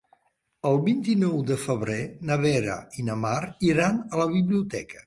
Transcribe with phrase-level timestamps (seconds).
[0.69, 1.99] El vint-i-nou de febrer
[2.31, 3.39] na Vera i na Mar
[3.73, 4.99] iran a la biblioteca.